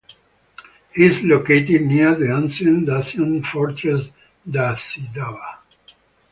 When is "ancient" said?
2.35-2.87